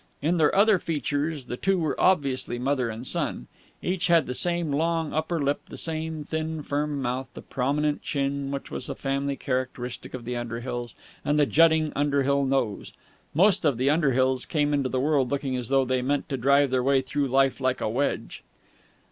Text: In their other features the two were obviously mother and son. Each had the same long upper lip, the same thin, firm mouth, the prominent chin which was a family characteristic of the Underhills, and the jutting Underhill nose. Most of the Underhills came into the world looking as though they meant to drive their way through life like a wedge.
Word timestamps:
In 0.19 0.37
their 0.37 0.55
other 0.55 0.79
features 0.79 1.45
the 1.45 1.57
two 1.57 1.77
were 1.77 2.01
obviously 2.01 2.57
mother 2.57 2.89
and 2.89 3.05
son. 3.05 3.45
Each 3.83 4.07
had 4.07 4.25
the 4.25 4.33
same 4.33 4.71
long 4.71 5.13
upper 5.13 5.39
lip, 5.39 5.61
the 5.69 5.77
same 5.77 6.23
thin, 6.23 6.63
firm 6.63 6.99
mouth, 7.03 7.27
the 7.35 7.41
prominent 7.43 8.01
chin 8.01 8.49
which 8.49 8.71
was 8.71 8.89
a 8.89 8.95
family 8.95 9.35
characteristic 9.35 10.15
of 10.15 10.25
the 10.25 10.33
Underhills, 10.33 10.95
and 11.23 11.37
the 11.37 11.45
jutting 11.45 11.93
Underhill 11.95 12.45
nose. 12.45 12.93
Most 13.35 13.63
of 13.63 13.77
the 13.77 13.89
Underhills 13.89 14.47
came 14.47 14.73
into 14.73 14.89
the 14.89 14.99
world 14.99 15.29
looking 15.29 15.55
as 15.55 15.69
though 15.69 15.85
they 15.85 16.01
meant 16.01 16.27
to 16.29 16.37
drive 16.37 16.71
their 16.71 16.81
way 16.81 17.01
through 17.01 17.27
life 17.27 17.61
like 17.61 17.79
a 17.79 17.87
wedge. 17.87 18.43